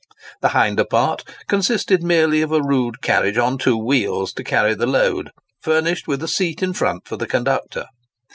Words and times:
The 0.41 0.49
hinder 0.49 0.83
part 0.83 1.23
consisted 1.47 2.01
merely 2.01 2.41
of 2.41 2.51
a 2.51 2.59
rude 2.63 3.03
carriage 3.03 3.37
on 3.37 3.59
two 3.59 3.77
wheels 3.77 4.33
to 4.33 4.43
carry 4.43 4.73
the 4.73 4.87
load, 4.87 5.29
furnished 5.61 6.07
with 6.07 6.23
a 6.23 6.27
seat 6.27 6.63
in 6.63 6.73
front 6.73 7.07
for 7.07 7.17
the 7.17 7.27
conductor. 7.27 7.85